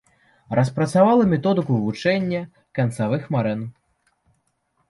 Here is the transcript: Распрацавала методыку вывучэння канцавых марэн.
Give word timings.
Распрацавала 0.59 1.27
методыку 1.33 1.71
вывучэння 1.75 2.41
канцавых 2.79 3.23
марэн. 3.37 3.61